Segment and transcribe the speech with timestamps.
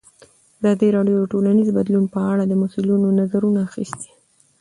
[0.59, 4.09] ازادي راډیو د ټولنیز بدلون په اړه د مسؤلینو نظرونه اخیستي.